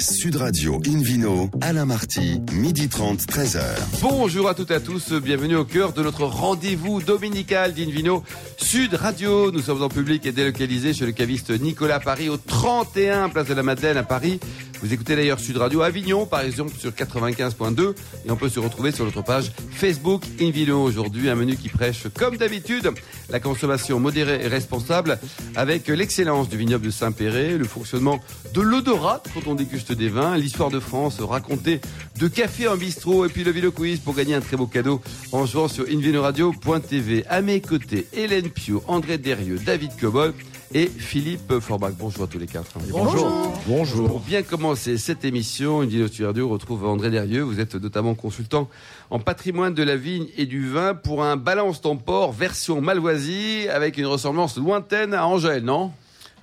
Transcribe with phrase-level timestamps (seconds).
[0.00, 3.60] Sud Radio Invino, Alain Marty, midi 30, 13h.
[4.00, 8.22] Bonjour à toutes et à tous, bienvenue au cœur de notre rendez-vous dominical d'Invino
[8.56, 9.50] Sud Radio.
[9.50, 13.54] Nous sommes en public et délocalisés chez le caviste Nicolas Paris au 31 Place de
[13.54, 14.38] la Madeleine à Paris.
[14.80, 17.94] Vous écoutez d'ailleurs Sud Radio Avignon, par exemple, sur 95.2.
[18.24, 20.80] Et on peut se retrouver sur notre page Facebook Invino.
[20.82, 22.92] Aujourd'hui, un menu qui prêche, comme d'habitude,
[23.28, 25.18] la consommation modérée et responsable
[25.56, 28.20] avec l'excellence du vignoble de Saint-Péret, le fonctionnement
[28.54, 31.80] de l'odorat quand on déguste des vins, l'histoire de France racontée
[32.18, 35.00] de café en bistrot et puis le Vino Quiz pour gagner un très beau cadeau
[35.32, 37.24] en jouant sur invinoradio.tv.
[37.28, 40.34] À mes côtés, Hélène Pio, André Derieux, David Cobol
[40.74, 41.92] et Philippe Forbach.
[41.98, 42.72] Bonjour à tous les quatre.
[42.90, 43.52] Bonjour.
[43.66, 44.08] Bonjour.
[44.08, 47.42] Pour bien commencer cette émission, une Dino Radio retrouve André Derieux.
[47.42, 48.68] Vous êtes notamment consultant
[49.10, 53.96] en patrimoine de la vigne et du vin pour un balance tempore version Malvoisie avec
[53.96, 55.92] une ressemblance lointaine à Angèle, non?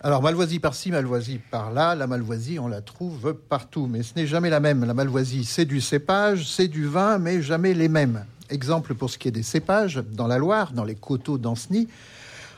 [0.02, 4.50] Alors Malvoisie par-ci, Malvoisie par-là, la Malvoisie on la trouve partout, mais ce n'est jamais
[4.50, 4.86] la même.
[4.86, 8.26] La Malvoisie c'est du cépage, c'est du vin, mais jamais les mêmes.
[8.50, 11.88] Exemple pour ce qui est des cépages, dans la Loire, dans les coteaux d'Ancenis,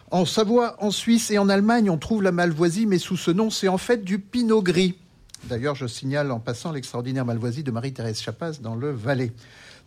[0.09, 3.49] en Savoie, en Suisse et en Allemagne, on trouve la Malvoisie, mais sous ce nom,
[3.49, 4.95] c'est en fait du Pinot Gris.
[5.43, 9.33] D'ailleurs, je signale en passant l'extraordinaire Malvoisie de Marie-Thérèse Chapas dans le Valais.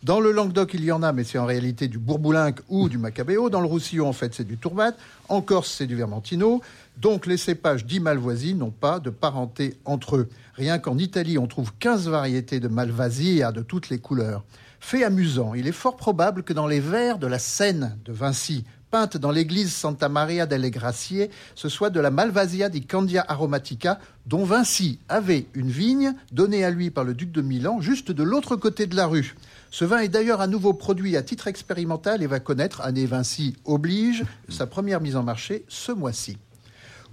[0.03, 2.97] Dans le Languedoc, il y en a, mais c'est en réalité du Bourboulinque ou du
[2.97, 3.49] Macabéo.
[3.49, 4.93] Dans le Roussillon, en fait, c'est du Tourmat.
[5.29, 6.61] En Corse, c'est du Vermentino.
[6.97, 10.29] Donc, les cépages dits Malvoisie n'ont pas de parenté entre eux.
[10.55, 14.43] Rien qu'en Italie, on trouve 15 variétés de Malvasia de toutes les couleurs.
[14.79, 18.65] Fait amusant, il est fort probable que dans les verres de la Seine de Vinci,
[18.91, 23.99] peinte dans l'église Santa Maria delle Grazie, ce soit de la Malvasia di Candia aromatica,
[24.25, 28.21] dont Vinci avait une vigne donnée à lui par le duc de Milan, juste de
[28.21, 29.35] l'autre côté de la rue.
[29.71, 33.55] Ce vin est d'ailleurs à nouveau produit à titre expérimental et va connaître, année Vinci
[33.63, 36.37] oblige, sa première mise en marché ce mois-ci.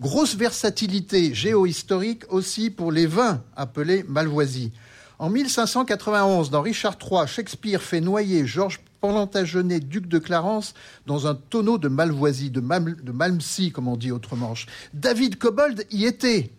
[0.01, 4.73] Grosse versatilité géohistorique aussi pour les vins appelés Malvoisie.
[5.21, 10.75] En 1591, dans Richard III, Shakespeare fait noyer Georges Plantagenet, duc de Clarence,
[11.07, 14.55] dans un tonneau de Malvoisie, de, de Malmsey, comme on dit autrement.
[14.95, 16.51] David Cobold y était.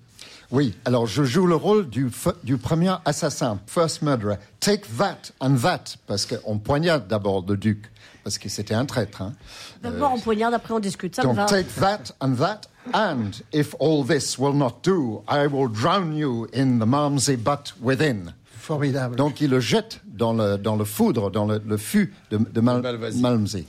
[0.52, 2.10] Oui, alors je joue le rôle du,
[2.44, 4.38] du premier assassin, first murderer.
[4.60, 7.84] Take that and that, parce qu'on poignarde d'abord le duc,
[8.24, 9.22] parce que c'était un traître.
[9.22, 9.34] Hein.
[9.84, 11.16] D'abord on poignarde, après on discute.
[11.16, 11.46] Ça donc va.
[11.46, 12.62] take that and that,
[12.96, 17.74] and if all this will not do, I will drown you in the Malmsey butt
[17.80, 18.34] within.
[18.70, 19.16] Formidable.
[19.16, 22.62] Donc il le jette dans le, dans le foudre, dans le, le fût de, de
[22.62, 23.20] Mal Malvasie.
[23.20, 23.66] Malmsey.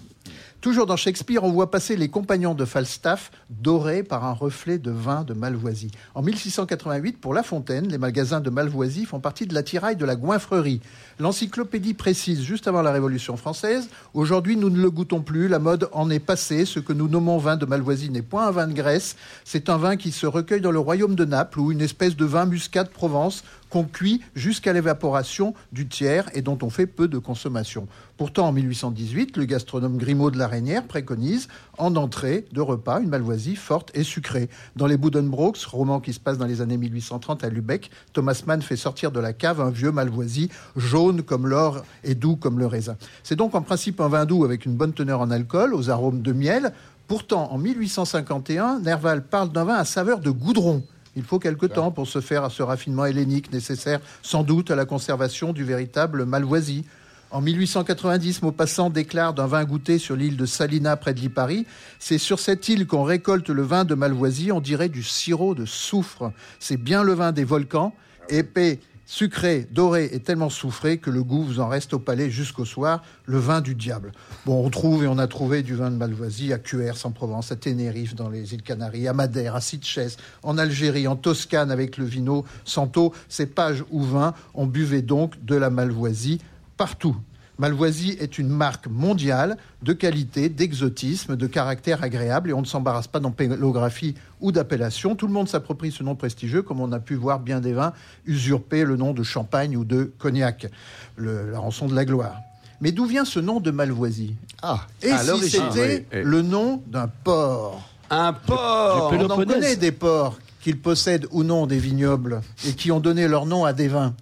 [0.60, 4.90] Toujours dans Shakespeare, on voit passer les compagnons de Falstaff dorés par un reflet de
[4.90, 5.90] vin de Malvoisie.
[6.14, 10.04] En 1688, pour La Fontaine, les magasins de Malvoisie font partie de la tiraille de
[10.04, 10.82] la goinfrerie.
[11.18, 15.88] L'encyclopédie précise, juste avant la Révolution française, aujourd'hui nous ne le goûtons plus, la mode
[15.92, 18.74] en est passée, ce que nous nommons vin de Malvoisie n'est point un vin de
[18.74, 19.16] Grèce,
[19.46, 22.26] c'est un vin qui se recueille dans le royaume de Naples, ou une espèce de
[22.26, 27.08] vin muscat de Provence qu'on cuit jusqu'à l'évaporation du tiers et dont on fait peu
[27.08, 27.86] de consommation.
[28.16, 31.48] Pourtant, en 1818, le gastronome Grimaud de la Reynière préconise,
[31.78, 34.50] en entrée de repas, une malvoisie forte et sucrée.
[34.76, 38.60] Dans les Buddenbrooks, roman qui se passe dans les années 1830 à Lubeck, Thomas Mann
[38.60, 42.66] fait sortir de la cave un vieux malvoisie, jaune comme l'or et doux comme le
[42.66, 42.96] raisin.
[43.22, 46.20] C'est donc en principe un vin doux avec une bonne teneur en alcool, aux arômes
[46.20, 46.72] de miel.
[47.06, 50.84] Pourtant, en 1851, Nerval parle d'un vin à saveur de goudron.
[51.16, 54.76] Il faut quelque temps pour se faire à ce raffinement hellénique nécessaire sans doute à
[54.76, 56.84] la conservation du véritable Malvoisie.
[57.32, 61.64] En 1890, Maupassant déclare d'un vin goûté sur l'île de Salina près de Lipari
[62.00, 65.64] C'est sur cette île qu'on récolte le vin de Malvoisie, on dirait du sirop de
[65.64, 66.32] soufre.
[66.58, 67.94] C'est bien le vin des volcans,
[68.28, 72.64] épais, sucré, doré et tellement soufré que le goût vous en reste au palais jusqu'au
[72.64, 74.12] soir, le vin du diable.
[74.46, 77.50] Bon, on trouve et on a trouvé du vin de Malvoisie à Cuers en Provence,
[77.50, 81.96] à Tenerife dans les îles Canaries, à Madère, à Sitges, en Algérie, en Toscane avec
[81.96, 83.12] le vino Santo.
[83.28, 86.40] Ces pages ou vins, on buvait donc de la Malvoisie
[86.76, 87.16] partout.
[87.60, 93.06] Malvoisie est une marque mondiale de qualité, d'exotisme, de caractère agréable et on ne s'embarrasse
[93.06, 95.14] pas d'empélographie ou d'appellation.
[95.14, 97.92] Tout le monde s'approprie ce nom prestigieux comme on a pu voir bien des vins
[98.24, 100.68] usurper le nom de champagne ou de cognac,
[101.16, 102.36] le- la rançon de la gloire.
[102.80, 104.36] Mais d'où vient ce nom de Malvoisie?
[104.62, 106.22] Ah, Et si c'était oui, oui.
[106.24, 107.86] le nom d'un port?
[108.08, 112.90] Un port On en connaît des ports qu'ils possèdent ou non des vignobles et qui
[112.90, 114.14] ont donné leur nom à des vins.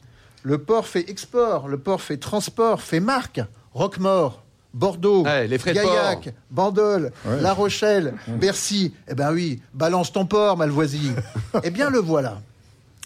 [0.42, 3.40] Le port fait export, le port fait transport, fait marque.
[3.74, 4.42] Roquemort,
[4.74, 6.34] Bordeaux, Ouais, les frais de Gaillac.
[6.50, 7.40] Bandol, Ouais.
[7.40, 8.94] La Rochelle, Bercy.
[9.08, 11.12] Eh ben oui, balance ton port, Malvoisie.
[11.62, 12.40] eh bien le voilà.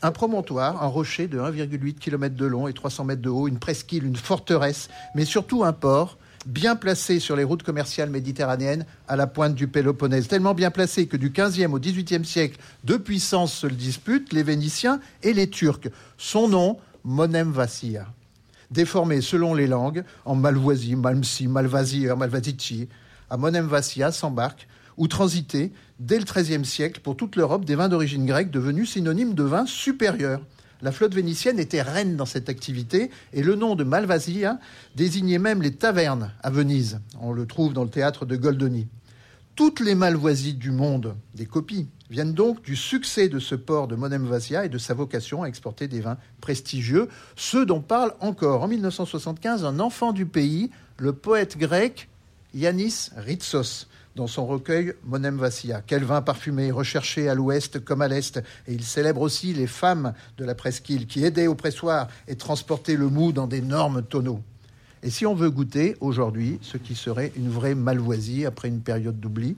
[0.03, 3.59] Un promontoire, un rocher de 1,8 km de long et 300 mètres de haut, une
[3.61, 9.15] presqu'île, une forteresse, mais surtout un port bien placé sur les routes commerciales méditerranéennes à
[9.15, 10.27] la pointe du Péloponnèse.
[10.27, 14.43] Tellement bien placé que du 15e au 18e siècle, deux puissances se le disputent, les
[14.43, 15.89] Vénitiens et les Turcs.
[16.19, 18.07] Son nom, Monem Vassia.
[18.71, 22.89] Déformé selon les langues, en Malvoisie, Malmsi, Malvasir, Malvasici,
[23.29, 27.89] à Monem Vassia s'embarque ou transité dès le XIIIe siècle pour toute l'Europe des vins
[27.89, 30.41] d'origine grecque devenus synonymes de vins supérieurs.
[30.81, 34.59] La flotte vénitienne était reine dans cette activité et le nom de Malvasia
[34.97, 37.01] désignait même les tavernes à Venise.
[37.21, 38.89] On le trouve dans le théâtre de Goldoni.
[39.55, 43.97] Toutes les malvoisies du monde, des copies, viennent donc du succès de ce port de
[43.97, 48.69] Monemvasia et de sa vocation à exporter des vins prestigieux, ceux dont parle encore en
[48.69, 52.09] 1975 un enfant du pays, le poète grec
[52.55, 55.83] Yanis Ritsos dans son recueil Monem Vassia.
[55.87, 58.39] Quel vin parfumé, recherché à l'ouest comme à l'est.
[58.67, 62.97] Et il célèbre aussi les femmes de la presqu'île qui aidaient au pressoir et transportaient
[62.97, 64.43] le mou dans d'énormes tonneaux.
[65.03, 69.19] Et si on veut goûter aujourd'hui ce qui serait une vraie malvoisie après une période
[69.19, 69.57] d'oubli,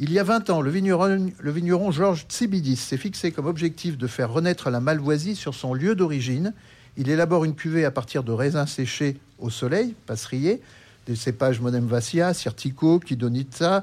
[0.00, 4.30] il y a 20 ans, le vigneron, Georges Tsibidis s'est fixé comme objectif de faire
[4.30, 6.54] renaître la malvoisie sur son lieu d'origine.
[6.96, 10.60] Il élabore une cuvée à partir de raisins séchés au soleil, passeriers,
[11.06, 13.82] des cépages Monemvasia, Sirtico, Kidonitsa,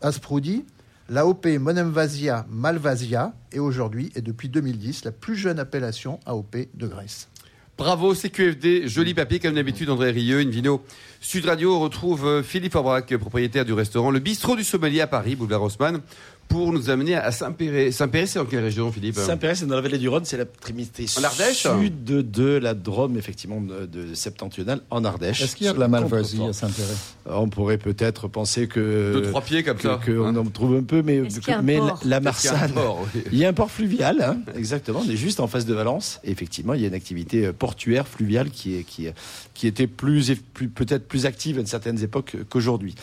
[0.00, 0.64] Asprudi,
[1.10, 7.28] l'AOP Monemvasia Malvasia est aujourd'hui et depuis 2010 la plus jeune appellation AOP de Grèce.
[7.78, 10.84] Bravo CQFD, joli papier comme d'habitude André Rieu, une vidéo
[11.22, 15.36] Sud Radio retrouve euh, Philippe Aubrac, propriétaire du restaurant Le Bistrot du Sommelier à Paris,
[15.36, 16.02] boulevard Haussmann
[16.52, 17.90] pour nous amener à Saint-Péret.
[17.90, 19.16] Saint-Péret, c'est dans quelle région, Philippe?
[19.16, 23.60] Saint-Péret, c'est dans la vallée du Rhône, c'est la trimité sud de la Drôme, effectivement,
[23.60, 25.40] de septentrionale, en Ardèche.
[25.40, 26.94] Est-ce qu'il y a de la malvoisie à Saint-Péret
[27.26, 29.12] On pourrait peut-être penser que...
[29.14, 29.98] Deux, trois pieds comme ça.
[30.04, 30.36] Qu'on hein.
[30.36, 31.22] en trouve un peu, mais,
[31.62, 32.72] mais la, Marsanne...
[33.32, 36.20] Il y a un port fluvial, hein, exactement, on est juste en face de Valence.
[36.22, 39.08] Et effectivement, il y a une activité euh, portuaire, fluviale, qui, est, qui,
[39.54, 42.94] qui était plus, plus peut-être plus active à certaines époques qu'aujourd'hui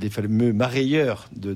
[0.00, 1.54] les fameux marailleurs de,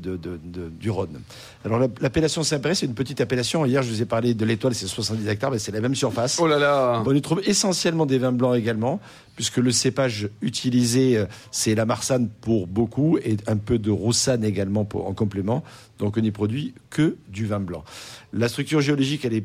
[0.68, 1.20] du Rhône.
[1.64, 3.64] Alors l'appellation Saint-Péret, c'est une petite appellation.
[3.64, 6.38] Hier, je vous ai parlé de l'étoile, c'est 70 hectares, mais c'est la même surface.
[6.40, 9.00] Oh là là On y trouve essentiellement des vins blancs également,
[9.34, 14.44] puisque le cépage utilisé, euh, c'est la Marsanne pour beaucoup, et un peu de Roussanne
[14.44, 15.64] également pour, en complément.
[15.98, 17.84] Donc on n'y produit que du vin blanc.
[18.32, 19.44] La structure géologique, elle est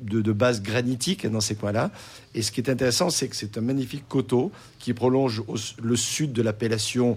[0.00, 1.90] de, base granitique dans ces coins-là.
[2.34, 5.42] Et ce qui est intéressant, c'est que c'est un magnifique coteau qui prolonge
[5.80, 7.16] le sud de l'appellation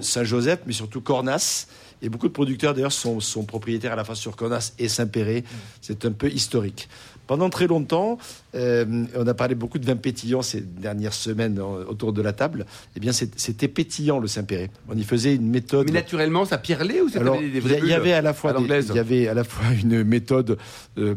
[0.00, 1.66] Saint-Joseph, mais surtout Cornas.
[2.02, 5.44] Et beaucoup de producteurs, d'ailleurs, sont, propriétaires à la fois sur Cornas et Saint-Péret.
[5.80, 6.88] C'est un peu historique.
[7.26, 8.18] Pendant très longtemps,
[8.54, 12.66] euh, on a parlé beaucoup de vin pétillant ces dernières semaines autour de la table.
[12.96, 14.70] Eh bien, c'était pétillant le Saint-Péret.
[14.88, 15.86] On y faisait une méthode.
[15.86, 18.94] Mais naturellement, ça pirlait ou c'était des vrais Il y avait à la fois il
[18.94, 20.58] y avait à la fois une méthode
[20.98, 21.14] euh,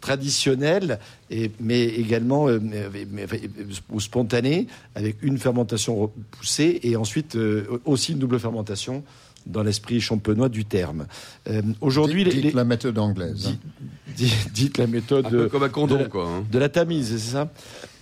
[0.00, 0.98] traditionnelle,
[1.30, 2.48] et, mais également
[3.90, 7.36] ou spontanée, avec une fermentation poussée et ensuite
[7.84, 9.02] aussi une double fermentation
[9.48, 11.06] dans l'esprit champenois du terme.
[11.48, 13.48] Euh, aujourd'hui, la méthode anglaise.
[13.48, 14.07] Hein.
[14.52, 16.44] Dites, la méthode comme un condom, de, la, quoi, hein.
[16.50, 17.50] de la Tamise, c'est ça?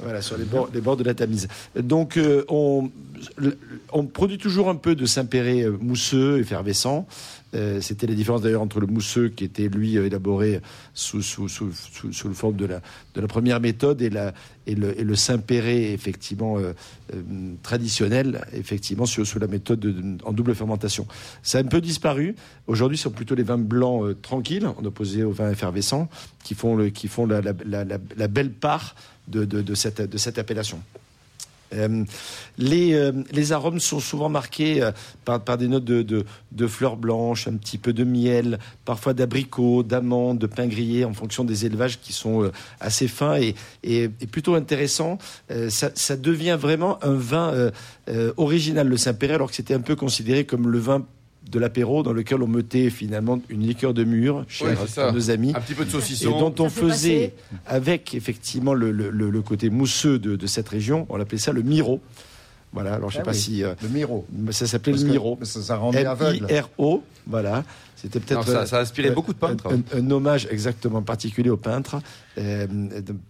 [0.03, 1.49] Voilà, sur les bords, les bords de la Tamise.
[1.79, 2.91] Donc, euh, on,
[3.93, 7.07] on produit toujours un peu de Saint-Péret euh, mousseux, effervescent.
[7.55, 10.61] Euh, c'était la différence d'ailleurs entre le mousseux qui était lui élaboré
[10.95, 12.81] sous, sous, le forme de la,
[13.29, 14.35] première méthode et, la,
[14.67, 16.73] et, le, et le Saint-Péret effectivement euh,
[17.15, 17.23] euh,
[17.63, 21.07] traditionnel, effectivement sous, la méthode en double fermentation.
[21.43, 22.35] Ça a un peu disparu.
[22.67, 26.09] Aujourd'hui, ce sont plutôt les vins blancs tranquilles, en opposé aux vins effervescents,
[26.43, 28.97] qui font, la, belle part
[29.29, 30.81] de, de cette appellation.
[31.75, 32.05] Euh,
[32.59, 34.93] les, euh, les, arômes sont souvent marqués euh,
[35.25, 36.03] par, par, des notes de,
[36.53, 41.13] de, fleurs blanches, un petit peu de miel, parfois d'abricots, d'amandes, de pain grillé, en
[41.13, 45.19] fonction des élevages qui sont assez fins et, et, et plutôt intéressants.
[45.69, 47.71] Ça, ça, devient vraiment un vin
[48.37, 51.05] original, le Saint-Péret, alors que c'était un peu considéré comme le vin
[51.51, 54.67] de l'apéro dans lequel on mettait finalement une liqueur de mûre chez
[55.13, 55.53] nos amis.
[55.55, 56.37] Un petit peu de saucisson.
[56.37, 57.35] Et dont on faisait,
[57.67, 62.01] avec effectivement le, côté mousseux de, cette région, on appelait ça le miro.
[62.73, 63.65] Voilà, alors je sais ah pas si.
[63.65, 64.27] Euh, le Miro.
[64.51, 65.39] Ça s'appelait le Miro.
[65.43, 66.45] Ça, ça rendait aveugle.
[66.51, 67.65] M-I-R-O, voilà.
[68.07, 68.47] C'était peut-être.
[68.47, 69.67] Ça, ça, a inspiré beaucoup de peintres.
[69.93, 71.97] Un, hommage exactement particulier aux peintres,
[72.39, 72.65] euh,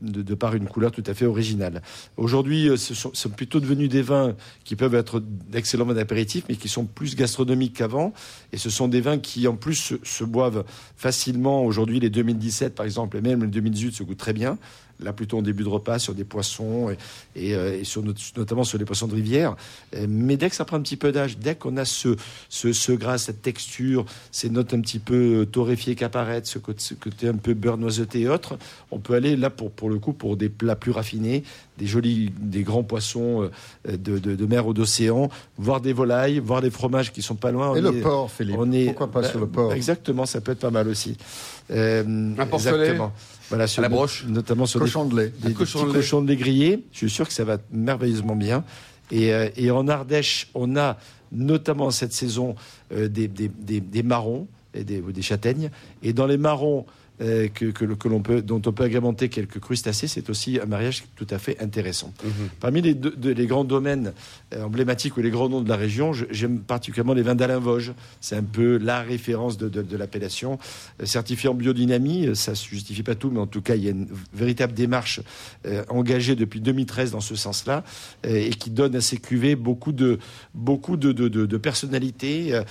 [0.03, 1.81] de, par une couleur tout à fait originale.
[2.19, 6.57] Aujourd'hui, euh, ce sont, plutôt devenus des vins qui peuvent être d'excellents vins d'apéritif, mais
[6.57, 8.13] qui sont plus gastronomiques qu'avant.
[8.53, 10.65] Et ce sont des vins qui, en plus, se, boivent
[10.99, 11.65] facilement.
[11.65, 14.59] Aujourd'hui, les 2017, par exemple, et même les 2018 se goûtent très bien
[15.01, 16.95] là plutôt en début de repas sur des poissons
[17.35, 18.03] et, euh, sur,
[18.37, 19.57] notamment sur les poissons de rivière.
[19.95, 22.17] Euh, mais dès que ça prend un petit peu d'âge, dès qu'on a ce,
[22.49, 26.41] ce, ce, gras, cette texture, ces notes note un petit peu euh, torréfiée qui apparaît,
[26.45, 28.57] ce côté, ce côté un peu beurre noiseté et autres,
[28.91, 31.45] on peut aller là pour, pour le coup pour des plats plus raffinés,
[31.77, 33.51] des jolis, des grands poissons
[33.87, 37.53] de, de, de mer ou d'océan, voir des volailles, voir des fromages qui sont pas
[37.53, 37.75] loin.
[37.77, 38.57] Et On le est- porc, Philippe.
[38.59, 39.75] on est, Pourquoi pas bah, sur le porc?
[39.75, 41.17] Exactement, ça peut être pas mal aussi.
[41.71, 42.77] Euh, Un porcelet?
[42.79, 43.13] exactement.
[43.49, 45.33] Voilà, sur la le- broche notamment sur des, Cochon de lait.
[45.41, 46.01] des, des cochon petits de lait.
[46.01, 46.85] cochons de lait grillés.
[46.93, 48.65] Je suis sûr que ça va merveilleusement bien.
[49.13, 50.97] Et, euh, et en Ardèche, on a
[51.33, 52.57] notamment cette saison
[52.93, 55.71] euh, des, des, des, des marrons et des, ou des châtaignes.
[56.03, 56.87] Et dans les marrons
[57.21, 61.05] euh, que, que, l'on peut, dont on peut agrémenter quelques crustacés, c'est aussi un mariage
[61.17, 62.13] tout à fait intéressant.
[62.61, 64.13] Parmi les, deux- de- les grands domaines
[64.55, 67.93] euh, emblématiques ou les grands noms de la région, j'aime particulièrement les vins d'Alain Vosges.
[68.21, 70.59] C'est un peu la référence de, de- de l'appellation.
[71.01, 73.85] Euh, certifié en biodynamie, euh, ça ne justifie pas tout, mais en tout cas, il
[73.85, 75.21] y a une véritable démarche
[75.67, 77.83] euh, engagée depuis 2013 dans ce sens-là
[78.25, 80.19] et qui donne à ces cuvées beaucoup de,
[80.55, 82.55] beaucoup de, de, personnalité.
[82.55, 82.65] à,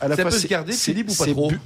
[0.00, 1.60] à la Ça fois, peut se c'est- garder, c'est- Philippe, ou pas trop bu-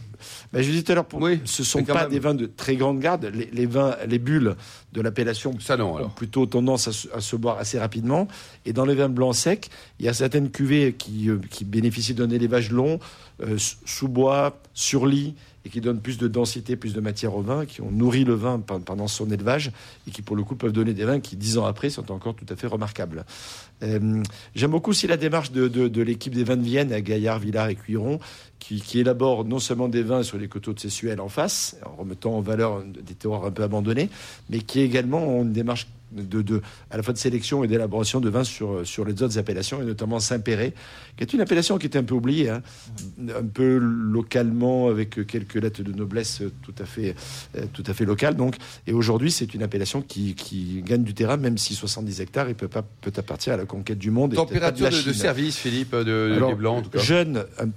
[0.53, 2.11] Ben, je vous disais tout à l'heure, pour- Oui, ce sont mais quand pas même.
[2.11, 3.25] des vins de très grande garde.
[3.27, 4.57] Les, les vins, les bulles
[4.93, 8.29] de l'appellation ont plutôt tendance à se, à se boire assez rapidement.
[8.67, 12.15] Et dans les vins blancs secs, il y a certaines cuvées qui, euh, qui bénéficient
[12.15, 12.99] d'un élevage long,
[13.43, 17.43] euh, sous bois, sur lit, et qui donnent plus de densité, plus de matière au
[17.43, 19.73] vin, qui ont nourri le vin pe- pendant son élevage,
[20.09, 22.35] et qui pour le coup peuvent donner des vins qui, dix ans après, sont encore
[22.35, 23.25] tout à fait remarquables.
[23.83, 24.23] Euh,
[24.55, 27.75] J'aime beaucoup aussi la démarche de, l'équipe des vins de Vienne à Gaillard, Villars et
[27.75, 28.21] Cuiron,
[28.59, 31.97] qui, qui élabore non seulement des vins sur les coteaux de Sessuel en face, en
[31.97, 34.09] remettant en valeur des terroirs un peu abandonnés,
[34.49, 38.21] mais qui également ont une démarche de, de- à la fois de sélection et d'élaboration
[38.21, 40.75] de vins sur, sur les autres appellations, et notamment Saint-Péret,
[41.17, 42.63] qui est une appellation qui était un peu oubliée, hein,
[43.37, 47.15] un peu localement, avec quelques lettres de noblesse tout à fait,
[47.57, 48.37] euh, tout à fait locales.
[48.37, 52.49] Donc, et aujourd'hui, c'est une appellation qui, qui gagne du terrain, même si 70 hectares,
[52.49, 54.35] il peut, pas, peut appartir à la conquête du monde.
[54.35, 56.99] Température de, service, Philippe, de, Alors, blanc, en tout cas.
[56.99, 57.69] Jeune, un,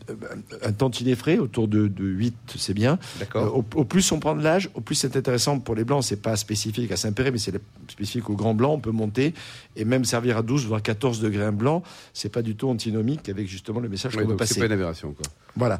[0.68, 2.94] un, tantinet frais, autour de, de 8, c'est bien.
[2.94, 3.58] Euh, D'accord.
[3.58, 6.04] au, au plus on prend de l'âge, au plus c'est intéressant pour les blancs.
[6.04, 7.54] C'est pas spécifique à Saint-Péret, mais c'est
[7.88, 8.74] spécifique au grand blanc.
[8.74, 9.34] On peut monter
[9.75, 11.84] et même servir à 12 voire 14 degrés un blanc.
[12.13, 14.60] C'est pas du tout antinomique avec justement le message qu'on veut donc c'est passer.
[14.60, 15.25] pas une aberration, quoi.
[15.56, 15.80] Voilà.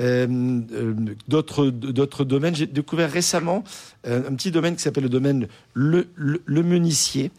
[0.00, 0.26] Euh,
[0.72, 0.94] euh,
[1.28, 2.54] D'autres d'autres domaines.
[2.54, 3.64] J'ai découvert récemment
[4.06, 7.30] euh, un petit domaine qui s'appelle le domaine Le, le, le Meunissier.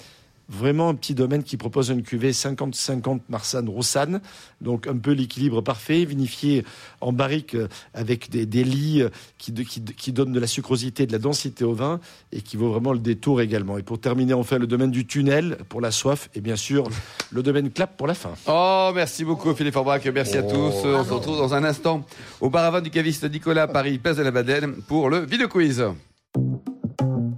[0.47, 4.21] Vraiment un petit domaine qui propose une cuvée 50-50 Marsanne Roussanne,
[4.61, 6.63] donc un peu l'équilibre parfait, vinifié
[7.01, 9.09] en barrique euh, avec des, des lits euh,
[9.39, 11.99] qui, de- qui, qui donnent de la sucrosité, de la densité au vin
[12.31, 13.77] et qui vaut vraiment le détour également.
[13.79, 16.87] Et pour terminer, enfin le domaine du tunnel pour la soif et bien sûr
[17.31, 18.31] le domaine clap pour la fin.
[18.47, 20.55] Oh, merci beaucoup Philippe Forbach, merci à tous.
[20.85, 22.05] On se retrouve dans un instant
[22.39, 25.47] au bar à vin du caviste Nicolas Paris, place de la Madeleine, pour le vidéo
[25.47, 25.83] quiz.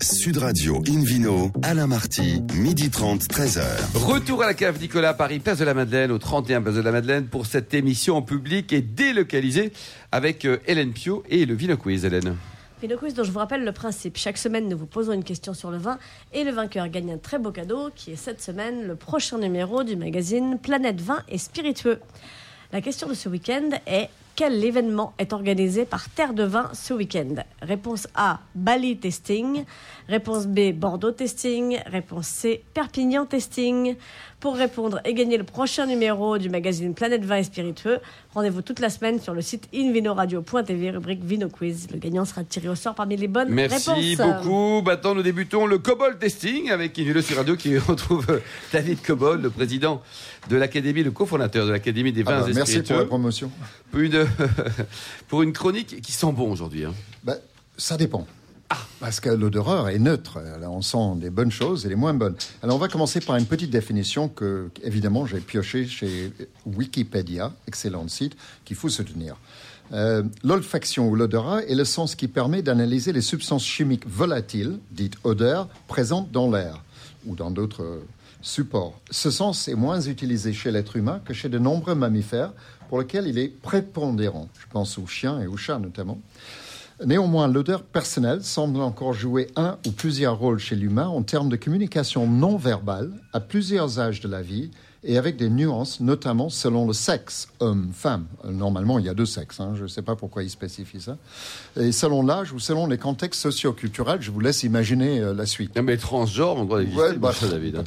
[0.02, 3.64] Sud Radio Invino, Alain Marty, midi 30, 13h.
[3.96, 6.92] Retour à la cave Nicolas Paris, place de la Madeleine, au 31 place de la
[6.92, 9.72] Madeleine, pour cette émission en public et délocalisée
[10.12, 12.36] avec euh, Hélène Pio et le vidéo quiz, Hélène.
[13.00, 14.18] Quiz dont je vous rappelle le principe.
[14.18, 15.98] Chaque semaine, nous vous posons une question sur le vin
[16.32, 19.84] et le vainqueur gagne un très beau cadeau qui est cette semaine le prochain numéro
[19.84, 22.00] du magazine Planète Vin et Spiritueux.
[22.72, 26.94] La question de ce week-end est quel événement est organisé par Terre de Vin ce
[26.94, 27.34] week-end?
[27.64, 29.66] Réponse A, Bali Testing.
[30.08, 31.80] Réponse B, Bordeaux Testing.
[31.88, 33.96] Réponse C, Perpignan Testing.
[34.40, 37.98] Pour répondre et gagner le prochain numéro du magazine Planète Vin et Spiritueux,
[38.36, 41.88] rendez-vous toute la semaine sur le site invinoradio.tv, rubrique Vino Quiz.
[41.92, 44.18] Le gagnant sera tiré au sort parmi les bonnes Merci réponses.
[44.44, 44.84] beaucoup.
[44.84, 48.28] Maintenant, nous débutons le Cobol Testing avec Invino sur Radio qui retrouve
[48.72, 50.04] David Cobol, le président
[50.52, 53.00] de l'Académie, le cofondateur de l'Académie des vins Ah bah, et merci pour spiritueux.
[53.00, 53.52] la promotion.
[53.90, 54.27] Pour une,
[55.28, 56.86] pour une chronique qui sent bon aujourd'hui.
[56.86, 56.94] hein.
[57.24, 57.38] Ben,
[57.78, 58.28] ça dépend.
[59.00, 60.40] Parce que l'odoreur est neutre.
[60.56, 62.36] Alors, on sent des bonnes choses et les moins bonnes.
[62.62, 66.34] Alors, on va commencer par une petite définition que, évidemment, j'ai pioché chez
[66.66, 69.38] Wikipédia, excellent site, qu'il faut soutenir.
[69.94, 75.16] Euh, L'olfaction ou l'odorat est le sens qui permet d'analyser les substances chimiques volatiles, dites
[75.24, 76.84] odeurs, présentes dans l'air
[77.26, 78.06] ou dans d'autres euh,
[78.42, 79.00] supports.
[79.12, 82.52] Ce sens est moins utilisé chez l'être humain que chez de nombreux mammifères,
[82.88, 84.48] pour lesquels il est prépondérant.
[84.60, 86.20] Je pense aux chiens et aux chats notamment.
[87.06, 91.56] Néanmoins, l'odeur personnelle semble encore jouer un ou plusieurs rôles chez l'humain en termes de
[91.56, 94.72] communication non verbale à plusieurs âges de la vie
[95.04, 98.26] et avec des nuances, notamment selon le sexe, homme, femme.
[98.44, 101.18] Normalement, il y a deux sexes, hein, je ne sais pas pourquoi il spécifie ça.
[101.80, 105.76] Et selon l'âge ou selon les contextes socio-culturels, je vous laisse imaginer euh, la suite.
[105.76, 107.76] Non, mais transgenre, on doit exister, Ouais, bah, ça, David.
[107.78, 107.84] hein.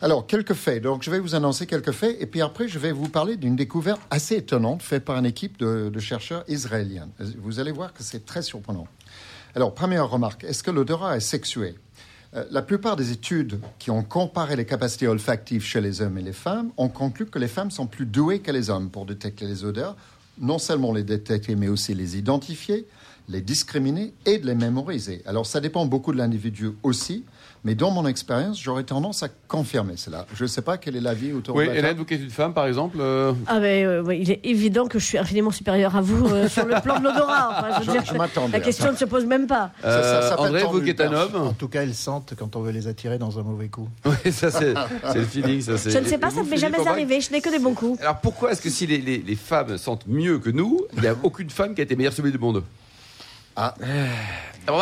[0.00, 0.82] Alors, quelques faits.
[0.82, 3.56] Donc, je vais vous annoncer quelques faits, et puis après, je vais vous parler d'une
[3.56, 7.08] découverte assez étonnante faite par une équipe de, de chercheurs israéliens.
[7.42, 8.86] Vous allez voir que c'est très surprenant.
[9.54, 11.74] Alors, première remarque, est-ce que l'odorat est sexué?
[12.32, 16.34] La plupart des études qui ont comparé les capacités olfactives chez les hommes et les
[16.34, 19.64] femmes ont conclu que les femmes sont plus douées que les hommes pour détecter les
[19.64, 19.96] odeurs
[20.40, 22.86] non seulement les détecter, mais aussi les identifier,
[23.28, 25.22] les discriminer et de les mémoriser.
[25.26, 27.24] Alors ça dépend beaucoup de l'individu aussi,
[27.64, 30.26] mais dans mon expérience, j'aurais tendance à confirmer cela.
[30.34, 32.22] Je ne sais pas quel est l'avis autour Oui, de la Hélène, vous qui êtes
[32.22, 32.98] une femme, par exemple.
[33.00, 36.26] euh, Ah ben, euh, ouais, il est évident que je suis infiniment supérieure à vous
[36.28, 37.48] euh, sur le plan de l'odorat.
[37.50, 39.70] Enfin, je Je- la question ne se pose même pas.
[39.82, 41.36] Ça- André, vous qui êtes un homme.
[41.36, 43.88] En tout cas, elles sentent quand on veut les attirer dans un mauvais coup.
[44.04, 44.74] Oui, ça c'est
[45.12, 45.60] c'est le feeling.
[45.60, 47.20] Ça, c'est- Je ne sais pas, ça ne m'est jamais arrivé.
[47.20, 48.00] Je n'ai que des bons coups.
[48.00, 51.08] Alors pourquoi est-ce que si les, les- les femmes sentent mieux que nous, il n'y
[51.08, 52.62] a aucune femme qui a été meilleure sommeil du monde?
[53.60, 53.74] Ah.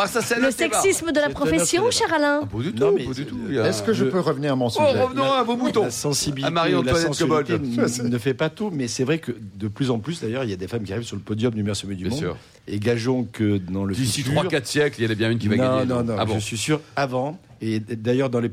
[0.07, 0.81] Ça, c'est Le autre débat.
[0.81, 3.25] sexisme de la profession, cher Alain Ah, Pas du tout, Non, mais pas du c'est-
[3.25, 3.39] tout.
[3.47, 5.43] il y a- Est-ce que je le- peux revenir à mon Oh, sujet revenons à
[5.43, 5.83] vos moutons.
[5.85, 7.79] La sensibilité, À Marie-Antoinette la sensualité Cobold.
[8.01, 10.49] n- ne fait pas tout, mais c'est vrai que de plus en plus, d'ailleurs, il
[10.49, 12.19] y a des femmes qui arrivent sur le podium du meilleur sommet du Bien monde.
[12.19, 12.37] sûr.
[12.67, 14.33] Et gageons que dans le D'ici futur...
[14.43, 15.85] 3-4 siècles, il y en a bien une qui va non, gagner.
[15.85, 17.39] Non, non, Ah bon je suis sûr avant.
[17.61, 18.51] Et d'ailleurs, dans les,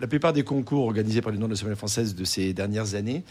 [0.00, 3.24] la plupart des concours organisés par l'Union nationale française de ces dernières années,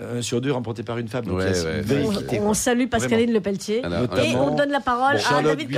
[0.00, 1.24] un sur deux remporté par une femme.
[1.26, 2.40] Donc Ouais, ouais.
[2.40, 3.84] On, salue Pascaline Le Pelletier.
[3.84, 5.70] Alors, Et on donne la parole Bon, à Charlotte David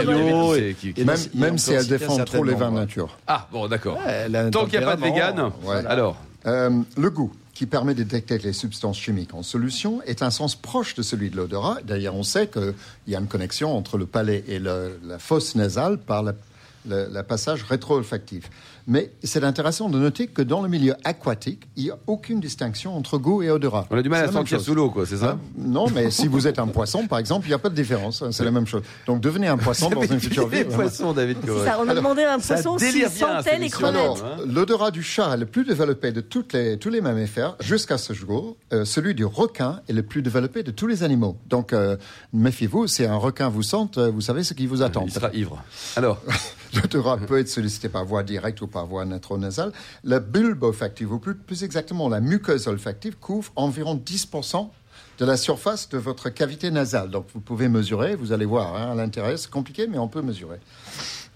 [0.57, 3.19] et- et Même, si elle défend trop les vins nature.
[3.27, 3.99] Ah, bon, d'accord.
[4.07, 5.85] Ouais, Tant qu'il n'y a pas de vegan, Ouais.
[5.87, 6.17] alors.
[6.45, 10.57] Euh, le goût, qui permet de détecter les substances chimiques en solution, est un sens
[10.57, 11.79] proche de celui de l'odorat.
[11.85, 12.75] D'ailleurs, on sait qu'il
[13.07, 17.63] y a une connexion entre le palais et le- la fosse nasale par le passage
[17.63, 18.51] rétro-olfactif.
[18.87, 22.97] Mais c'est intéressant de noter que dans le milieu aquatique, il n'y a aucune distinction
[22.97, 23.87] entre goût et odorat.
[23.91, 26.27] On a du mal à sentir sous l'eau, quoi, c'est ça Hein non, mais si
[26.29, 28.23] vous êtes un poisson, par exemple, il n'y a pas de différence.
[28.23, 28.83] hein, C'est la même chose.
[29.07, 30.59] Donc devenez un poisson dans une future vie.
[30.63, 34.23] Les poissons, David ça, on a demandé à un poisson s'il sentait les crevettes.
[34.25, 34.37] Hein.
[34.47, 38.13] l'odorat du chat est le plus développé de toutes les, tous les mammifères jusqu'à ce
[38.13, 38.57] jour.
[38.73, 41.37] Euh, celui du requin est le plus développé de tous les animaux.
[41.49, 41.97] Donc, euh,
[42.33, 45.05] méfiez-vous, si un requin vous sente, euh, vous savez ce qui vous attend.
[45.07, 45.63] Il sera ivre.
[45.97, 46.21] Alors,
[46.83, 49.73] L'odorat peut être sollicité par voie directe ou par voie natronasale.
[50.05, 54.69] La bulbe olfactive, ou plus, plus exactement la muqueuse olfactive, couvre environ 10%
[55.19, 57.11] de la surface de votre cavité nasale.
[57.11, 60.23] Donc vous pouvez mesurer, vous allez voir hein, à l'intérieur, c'est compliqué, mais on peut
[60.23, 60.59] mesurer.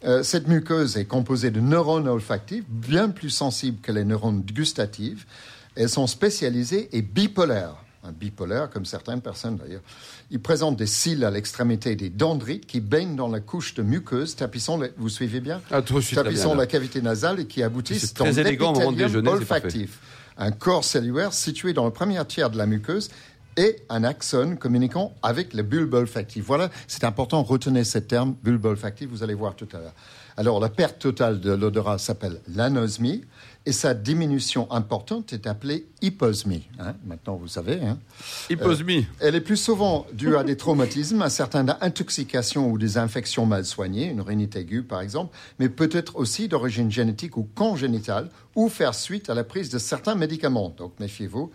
[0.04, 5.26] Euh, cette muqueuse est composée de neurones olfactifs, bien plus sensibles que les neurones gustatifs.
[5.74, 7.76] Elles sont spécialisées et bipolaires.
[8.06, 9.80] Un bipolaire, comme certaines personnes d'ailleurs.
[10.30, 14.36] Ils présentent des cils à l'extrémité des dendrites qui baignent dans la couche de muqueuse,
[14.36, 15.60] tapissant, les- vous suivez bien?
[15.72, 15.82] Ah,
[16.22, 18.24] Tapissant bien, la cavité nasale et qui aboutissent dans
[18.84, 19.10] l'épithélium
[19.40, 19.98] olfactif.
[20.38, 23.08] Un corps cellulaire situé dans le premier tiers de la muqueuse
[23.56, 26.44] et un axone communiquant avec le bulbe olfactif.
[26.44, 29.94] Voilà, c'est important, retenez ce terme, bulbe olfactif, vous allez voir tout à l'heure.
[30.36, 33.22] Alors, la perte totale de l'odorat s'appelle l'anosmie
[33.64, 36.68] et sa diminution importante est appelée hyposmie.
[36.78, 36.94] hein.
[37.04, 37.80] Maintenant, vous savez.
[37.82, 37.98] Hein.
[38.48, 39.06] hyposmie.
[39.18, 43.64] Elle est plus souvent due à des traumatismes, à certaines intoxications ou des infections mal
[43.64, 48.94] soignées, une rhinite aiguë par exemple, mais peut-être aussi d'origine génétique ou congénitale, ou faire
[48.94, 50.72] suite à la prise de certains médicaments.
[50.76, 51.50] Donc méfiez-vous.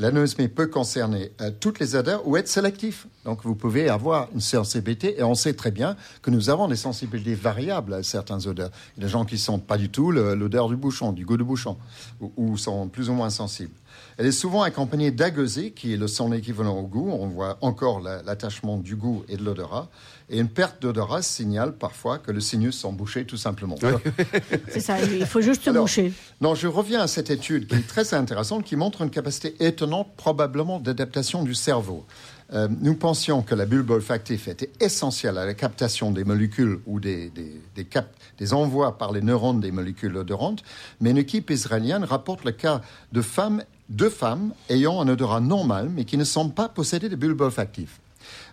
[0.00, 3.06] L'anosmie peut concerner toutes les odeurs ou être sélectif.
[3.26, 6.76] Donc vous pouvez avoir une sensibilité, et on sait très bien que nous avons des
[6.76, 8.70] sensibilités variables à certaines odeurs.
[8.96, 11.26] Il y a des gens qui ne sentent pas du tout l'odeur du bouchon, du
[11.26, 11.76] goût du bouchon,
[12.18, 13.74] ou, ou sont plus ou moins sensibles.
[14.20, 17.08] Elle est souvent accompagnée d'agosée, qui est le son équivalent au goût.
[17.10, 19.88] On voit encore la- l'attachement du goût et de l'odorat.
[20.28, 23.76] Et une perte d'odorat signale parfois que le sinus sont bouchés tout simplement.
[24.68, 26.12] C'est ça, il faut juste se Alors, moucher.
[26.42, 30.08] Non, je reviens à cette étude qui est très intéressante, qui montre une capacité étonnante
[30.18, 32.04] probablement d'adaptation du cerveau.
[32.52, 37.00] Euh, nous pensions que la bulbe olfactive était essentielle à la captation des molécules ou
[37.00, 40.62] des, des, des, cap- des envois par les neurones des molécules odorantes,
[41.00, 45.90] mais une équipe israélienne rapporte le cas de femmes, deux femmes ayant un odorat normal,
[45.94, 47.90] mais qui ne semblent pas posséder de bulbe olfactive.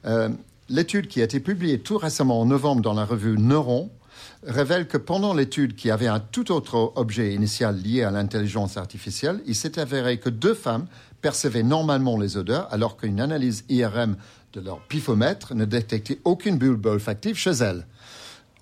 [0.06, 0.30] Euh,
[0.70, 3.90] L'étude qui a été publiée tout récemment en novembre dans la revue Neuron
[4.46, 9.42] révèle que pendant l'étude qui avait un tout autre objet initial lié à l'intelligence artificielle,
[9.46, 10.88] il s'est avéré que deux femmes
[11.22, 14.18] percevaient normalement les odeurs alors qu'une analyse IRM
[14.52, 17.86] de leur pifomètre ne détectait aucune bulbe olfactive chez elles.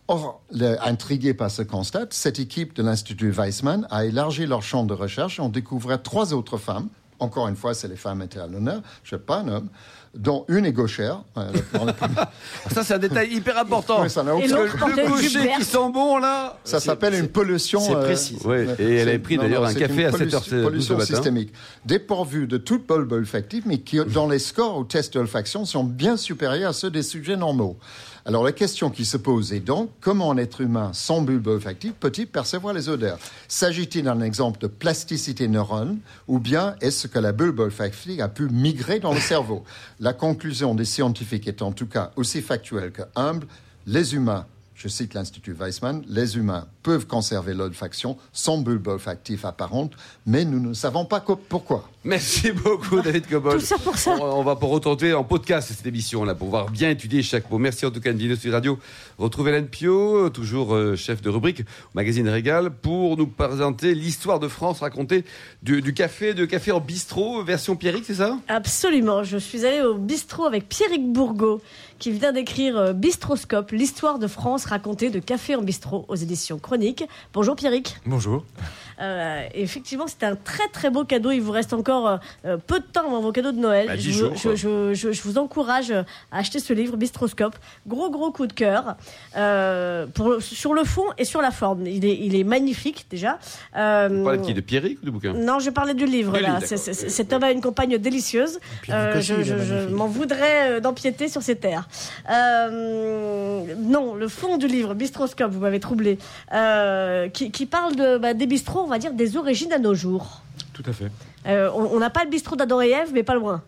[0.07, 4.83] Or, le- intrigué par ce constat, cette équipe de l'Institut Weizmann a élargi leur champ
[4.83, 6.89] de recherche et ont découvert trois autres femmes.
[7.19, 9.69] Encore une fois, c'est les femmes étaient à l'honneur, je ne suis pas un homme,
[10.13, 11.23] dont une est gauchère.
[11.37, 11.49] euh,
[12.71, 14.01] Ça, c'est un détail hyper important.
[14.03, 16.57] Oui, ça n'a Et aucun- Le gaucher qui sent bon, là.
[16.65, 17.79] Ça s'appelle une pollution.
[17.79, 18.37] c'est euh, précis.
[18.45, 21.05] Ouais, et elle avait pris d'ailleurs un café à 7h12 pollution- ce pollution matin.
[21.15, 21.53] systémique,
[21.85, 26.17] dépourvue de toute bulbe olfactive, mais qui, dans les scores au test d'olfaction, sont bien
[26.17, 27.77] supérieurs à ceux des sujets normaux.
[28.27, 31.93] Alors la question qui se pose est donc, comment un être humain sans bulbe olfactive
[31.93, 33.19] peut-il percevoir les odeurs?
[33.47, 38.49] S'agit-il d'un exemple de plasticité neurone, ou bien est-ce que la bulbe olfactive a pu
[38.49, 39.63] migrer dans le cerveau?
[39.99, 43.45] La conclusion des scientifiques est en tout cas aussi factuelle que humble.
[43.85, 49.93] Les humains je cite l'Institut Weizmann, les humains peuvent conserver l'olfaction sans bulbe olfactif apparente,
[50.25, 51.89] mais nous ne savons pas pourquoi.
[52.05, 53.59] Merci beaucoup, David Cobol.
[53.59, 54.15] Tout ça pour ça.
[54.21, 57.57] On, on va pour retenter en podcast cette émission-là, pour pouvoir bien étudier chaque mot.
[57.57, 58.77] Merci en tout cas, Invino sur Radio.
[59.17, 64.39] Retrouvez Hélène Pio, toujours euh, chef de rubrique au magazine Régal, pour nous présenter l'histoire
[64.39, 65.25] de France racontée
[65.63, 68.37] du, du café, de café en bistrot, version Pierrick, c'est ça?
[68.49, 69.23] Absolument.
[69.23, 71.59] Je suis allée au bistrot avec Pierrick Bourgault,
[71.97, 76.59] qui vient d'écrire euh, Bistroscope, l'histoire de France racontée de café en bistrot aux éditions
[76.59, 77.03] Chroniques.
[77.33, 77.95] Bonjour Pierrick.
[78.05, 78.45] Bonjour.
[79.01, 81.31] Euh, effectivement, c'est un très très beau cadeau.
[81.31, 83.87] Il vous reste encore euh, euh, peu de temps avant vos cadeaux de Noël.
[83.87, 84.55] Bah, je, jours, vous- quoi.
[84.55, 87.55] je, je- je- je vous encourage à acheter ce livre, Bistroscope.
[87.87, 88.95] Gros gros coup de cœur
[89.35, 91.85] euh, pour, sur le fond et sur la forme.
[91.87, 93.39] Il est, il est magnifique déjà.
[93.75, 95.33] Euh, Vous parlez de qui De Pierrick ou de bouquin?
[95.33, 96.33] Non, je parlais du livre.
[96.33, 96.49] Du là.
[96.49, 96.93] livre, C'est- d'accord.
[96.95, 98.59] c'est- Cet homme a une compagne délicieuse.
[98.89, 101.87] Euh, je m'en voudrais d'empiéter sur ces terres.
[102.29, 106.17] Euh, non, le fond du livre, Bistroscope, vous m'avez troublé,
[106.53, 109.93] euh, qui, qui parle de, bah, des bistrots, on va dire, des origines à nos
[109.95, 110.41] jours.
[110.73, 111.11] Tout à fait.
[111.47, 113.61] Euh, on n'a pas le bistrot d'Adam et Ève, mais pas loin.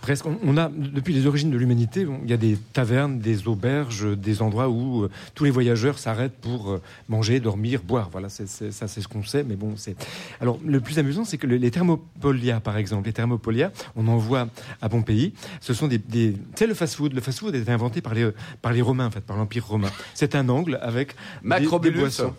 [0.00, 0.26] Presque.
[0.26, 4.42] On, a, depuis les origines de l'humanité, il y a des tavernes, des auberges, des
[4.42, 8.08] endroits où euh, tous les voyageurs s'arrêtent pour euh, manger, dormir, boire.
[8.12, 9.42] Voilà, c'est, c'est- ça, c'est ce qu'on sait.
[9.42, 9.96] Mais bon, c'est.
[10.40, 14.18] Alors, le plus amusant, c'est que le- les thermopolia, par exemple, les thermopolia, on en
[14.18, 14.46] voit
[14.80, 15.34] à Pompéi.
[15.60, 17.12] Ce sont des, des tu sais, le fast-food.
[17.12, 18.30] Le fast-food a été inventé par les,
[18.62, 19.90] par les Romains, en fait, par l'Empire romain.
[20.14, 21.98] C'est un angle avec des, des Macrobulus.
[21.98, 22.34] boissons.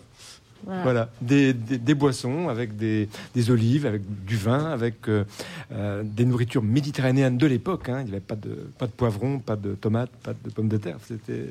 [0.66, 1.08] Voilà.
[1.20, 5.24] Des, des boissons avec des, des olives, avec du vin, avec euh,
[5.72, 7.88] euh, des nourritures méditerranéennes de l'époque.
[7.88, 8.00] hein.
[8.00, 10.76] Il n'y avait pas de, pas de poivrons, pas de tomates, pas de pommes de
[10.76, 10.96] terre.
[11.06, 11.46] C'était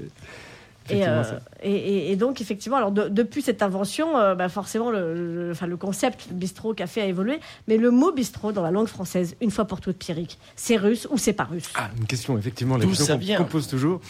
[0.91, 1.23] Et, euh,
[1.63, 5.13] et, donc, effectivement, alors de- depuis cette invention, euh, bah, forcément, le,
[5.47, 7.39] le- enfin, le concept bistrot, café a évolué.
[7.67, 11.07] Mais le mot bistrot dans la langue française, une fois pour toutes, Pierrick, c'est russe
[11.11, 11.69] ou c'est pas russe?
[11.75, 13.37] Ah, une question, effectivement, la question ça qu'on- vient?
[13.37, 14.01] qu'on pose toujours.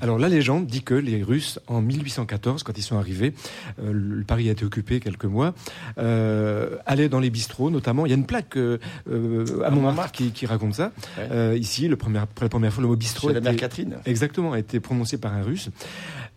[0.00, 3.34] Alors, la légende dit que les Russes, en 1814, quand ils sont arrivés,
[3.82, 5.54] euh, le Paris a été occupé quelques mois,
[5.98, 8.06] euh, allaient dans les bistrots, notamment.
[8.06, 10.92] Il y a une plaque à Montmartre qui, qui raconte ça.
[11.16, 11.28] Ouais.
[11.32, 13.96] Euh, ici, le premier, pour la première fois, le mot bistrot Chez la mère Catherine.
[14.06, 15.68] Exactement, a été prononcé par un russe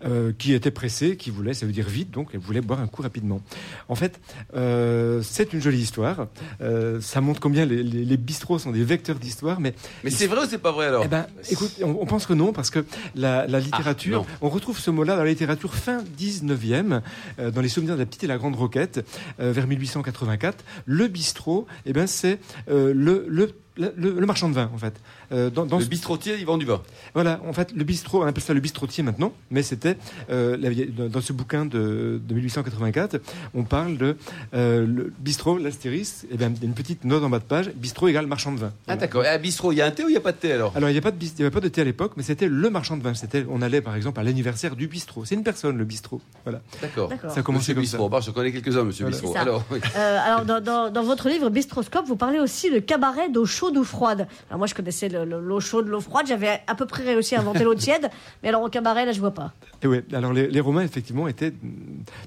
[0.05, 2.87] euh, qui était pressé, qui voulait, ça veut dire vite, donc elle voulait boire un
[2.87, 3.41] coup rapidement.
[3.89, 4.19] En fait,
[4.55, 6.27] euh, c'est une jolie histoire.
[6.61, 10.27] Euh, ça montre combien les, les- les bistrots sont des vecteurs d'histoire, mais Mais c'est
[10.27, 12.69] vrai ou c'est pas vrai alors eh ben, écoute, on, on pense que non, parce
[12.69, 12.85] que
[13.15, 14.25] la, la littérature, non.
[14.41, 17.01] on retrouve ce mot-là dans la littérature fin 19e,
[17.39, 19.05] euh, dans les souvenirs de la petite et la grande roquette,
[19.39, 20.63] euh, vers 1884.
[20.85, 24.93] Le bistrot, eh ben, c'est euh, le, le, le, le marchand de vin, en fait.
[25.31, 26.81] Euh, dans, dans Le ce- bistrotier, il vend du vin.
[27.13, 29.97] voilà, en fait, le bistrot, on appelle ça le bistrotier maintenant, mais c'était
[30.29, 33.17] euh, la dans ce bouquin de, de 1884,
[33.53, 34.17] on parle de
[34.53, 37.43] euh, le bistrot, l'astérisque, et bien il y a une petite note en bas de
[37.45, 38.71] page, bistrot égale marchand de vin.
[38.71, 38.99] Ah Voilà.
[39.01, 39.23] d'accord.
[39.23, 40.51] Et à bistrot, il y a un thé ou il n'y a pas de thé
[40.51, 40.73] alors?
[40.75, 42.13] Alors, il n'y avait pas de bis- il y avait pas de thé à l'époque,
[42.17, 43.13] mais c'était le marchand de vin.
[43.13, 45.23] C'était, on allait par exemple à l'anniversaire du bistrot.
[45.25, 46.21] C'est une personne, le bistrot.
[46.43, 46.61] Voilà.
[46.81, 47.09] D'accord.
[47.29, 48.03] Ça a commencé Monsieur comme Bistrot.
[48.05, 48.09] ça.
[48.09, 49.17] Bah, je connais quelques-uns, Monsieur Voilà.
[49.17, 49.37] Bistrot.
[49.37, 49.79] Alors, oui.
[49.95, 53.77] Euh, alors, dans, dans- dans votre livre Bistroscope, vous parlez aussi de cabaret d'eau chaude
[53.77, 54.27] ou froide?
[54.49, 56.25] Alors, moi, je connaissais le- le- l'eau chaude, l'eau froide.
[56.27, 58.09] J'avais à peu près réussi à inventer l'eau tiède.
[58.41, 59.53] Mais alors, au cabaret, là, je vois pas.
[59.83, 61.53] Et ouais, alors les, les Romains, effectivement, étaient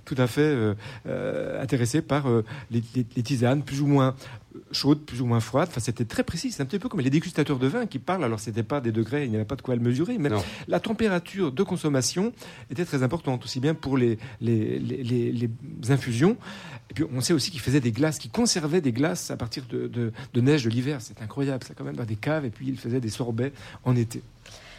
[0.04, 0.74] tout à fait euh,
[1.06, 4.16] euh, intéressés par euh, les, les- les tisanes, plus ou moins
[4.72, 5.68] chaudes, plus ou moins froides.
[5.70, 6.50] Enfin, c'était très précis.
[6.50, 8.24] C'est un petit peu comme les dégustateurs de vin qui parlent.
[8.24, 10.42] Alors, c'était pas des degrés, il n'y avait pas de quoi le mesurer, mais Non.
[10.66, 12.32] la température de consommation
[12.70, 14.18] était très importante, aussi bien pour les,
[15.88, 16.36] infusions.
[16.90, 19.64] Et puis, on sait aussi qu'ils faisaient des glaces, qu'ils conservaient des glaces à partir
[19.70, 20.98] de, de, de neige de l'hiver.
[21.00, 22.44] C'est incroyable, ça, quand même, dans des caves.
[22.44, 23.52] Et puis, ils faisaient des sorbets
[23.84, 24.22] en été.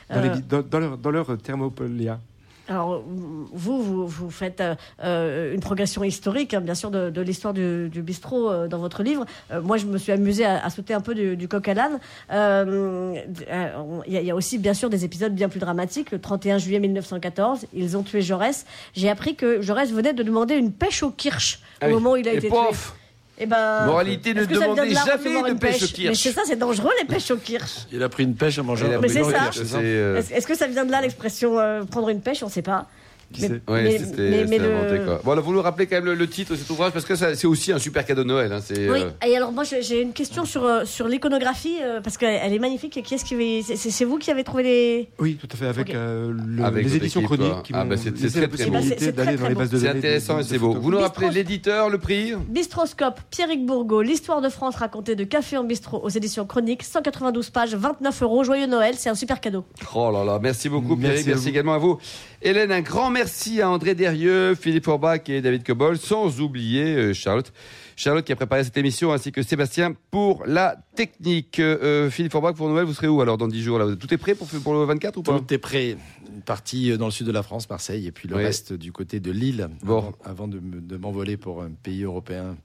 [0.09, 2.19] Dans, les Euh, bi- dans, dans leur, dans leur thermopolia.
[2.67, 7.21] Alors, vous, vous, vous faites euh, euh, une progression historique, hein, bien sûr, de, de
[7.21, 9.25] l'histoire du, du bistrot euh, dans votre livre.
[9.51, 11.73] Euh, moi, je me suis amusée à, à sauter un peu du, du coq à
[11.75, 11.99] l'âne.
[12.32, 13.15] Euh,
[13.49, 16.12] euh, Il y, y a aussi, bien sûr, des épisodes bien plus dramatiques.
[16.12, 18.65] Le 31 juillet 1914, ils ont tué Jaurès.
[18.95, 21.93] J'ai appris que Jaurès venait de demander une pêche au kirsch Ah au oui.
[21.93, 23.05] moment où il a Et été pof tué.
[23.38, 26.19] Eh ben, Moralité, ne demandez de là, jamais recevoir de une pêche au Mais kirsch.
[26.19, 27.80] c'est ça, c'est dangereux, les pêches au kirsch.
[27.91, 28.86] Il a pris une pêche à manger.
[29.02, 29.32] Mais c'est ça.
[29.48, 32.43] pêche, c'est, euh, Est-ce est-ce que ça vient de là l'expression euh, prendre une pêche?
[32.43, 32.88] On ne sait pas.
[33.33, 35.21] Qui Mais- sait Ouais, mais- c'était mais- mais c'était le- inventé, quoi.
[35.23, 37.15] Bon, alors, vous nous rappelez quand même le, le titre de cet ouvrage parce que
[37.15, 38.51] ça, c'est aussi un super cadeau de Noël.
[38.53, 42.01] Hein, c'est, Oui, euh, et alors moi j'ai une question sur, euh, sur l'iconographie, euh,
[42.01, 42.95] parce qu'elle elle est magnifique.
[42.97, 45.09] Et qui est-ce qui c'est- vous qui avez trouvé les.
[45.19, 45.95] Oui, tout à fait, avec Ok.
[45.95, 48.73] euh, le- Avec les éditions équipe, chroniques qui Ah, bah, c'est- très, très beau.
[48.73, 50.73] d'aller très, dans les bases de c'est intéressant et c'est beau.
[50.75, 55.57] Vous nous rappelez l'éditeur, le prix Bistroscope, Pierrick Bourgault, l'histoire de France racontée de café
[55.57, 59.65] en bistrot aux éditions chroniques, 192 pages, 29 euros, joyeux Noël, c'est un super cadeau.
[59.93, 61.97] Oh là là, merci beaucoup à merci également à vous.
[62.41, 63.62] Hélène, un grand merci.
[63.62, 67.54] à André Derieux, Philippe Forbach et David Cobol, sans oublier euh, Charlotte.
[67.95, 71.60] Charlotte qui a préparé cette émission, ainsi que Sébastien pour la technique.
[71.60, 73.95] Euh, Philippe Forbach, pour Noël, vous serez où alors dans 10 jours là?
[73.95, 75.39] Tout est prêt pour, pour le 24 ou pas?
[75.39, 75.95] Tout est prêt.
[76.36, 78.43] Une partie euh, dans le sud de la France, Marseille, et puis le Oui.
[78.43, 80.12] reste du côté de Lille, Bon.
[80.25, 82.58] avant, de m'envoler pour un pays européen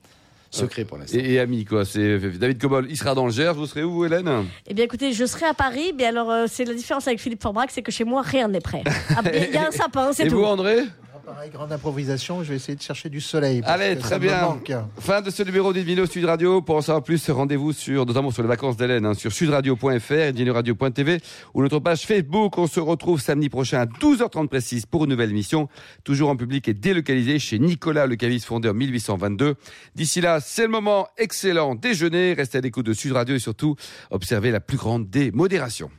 [0.51, 1.17] secret pour l'instant.
[1.19, 1.85] et, et ami, quoi.
[1.85, 3.55] C'est David Cobol, il sera dans le Gers.
[3.55, 4.29] Vous serez où, vous, Hélène?
[4.67, 7.43] Eh bien, écoutez, je serai à Paris, mais alors, euh, c'est la différence avec Philippe
[7.43, 8.83] Forbrac, c'est que chez moi, rien n'est prêt.
[9.17, 10.39] Ah, Il y a un sapin, c'est Et tout.
[10.39, 10.79] vous, André?
[11.33, 13.63] Pareil, grande improvisation, je vais essayer de chercher du soleil.
[13.65, 14.59] Allez, très bien.
[14.99, 16.61] Fin de ce numéro d'Invino Sud Radio.
[16.61, 21.21] Pour en savoir plus, rendez-vous sur, notamment sur les vacances d'Hélène, hein, sur sudradio.fr, invinoradio.tv
[21.55, 22.59] ou notre page Facebook.
[22.59, 25.69] On se retrouve samedi prochain à 12h30 précise pour une nouvelle émission,
[26.03, 29.55] toujours en public et délocalisé chez Nicolas Le Cavis, fondé en 1822.
[29.95, 32.33] D'ici là, c'est le moment excellent déjeuner.
[32.33, 33.77] Restez à l'écoute de Sud Radio et surtout,
[34.11, 35.93] observez la plus grande des modérations.